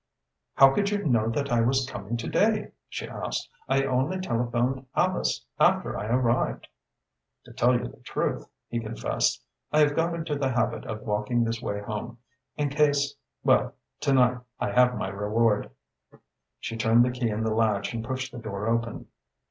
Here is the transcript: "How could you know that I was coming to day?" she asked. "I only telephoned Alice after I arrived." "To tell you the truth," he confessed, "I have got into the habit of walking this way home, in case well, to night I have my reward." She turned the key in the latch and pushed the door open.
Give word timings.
"How 0.55 0.73
could 0.73 0.89
you 0.89 1.05
know 1.05 1.29
that 1.29 1.51
I 1.51 1.61
was 1.61 1.85
coming 1.87 2.17
to 2.17 2.27
day?" 2.27 2.71
she 2.89 3.07
asked. 3.07 3.47
"I 3.69 3.83
only 3.83 4.19
telephoned 4.19 4.87
Alice 4.95 5.45
after 5.59 5.95
I 5.95 6.07
arrived." 6.07 6.67
"To 7.45 7.53
tell 7.53 7.75
you 7.77 7.87
the 7.87 7.99
truth," 7.99 8.47
he 8.67 8.79
confessed, 8.79 9.43
"I 9.71 9.77
have 9.81 9.95
got 9.95 10.15
into 10.15 10.35
the 10.35 10.49
habit 10.53 10.85
of 10.87 11.03
walking 11.03 11.43
this 11.43 11.61
way 11.61 11.81
home, 11.81 12.17
in 12.57 12.69
case 12.69 13.13
well, 13.43 13.75
to 13.99 14.11
night 14.11 14.39
I 14.59 14.71
have 14.71 14.97
my 14.97 15.09
reward." 15.09 15.69
She 16.59 16.77
turned 16.77 17.05
the 17.05 17.11
key 17.11 17.29
in 17.29 17.43
the 17.43 17.53
latch 17.53 17.93
and 17.93 18.03
pushed 18.03 18.31
the 18.31 18.39
door 18.39 18.67
open. 18.69 19.05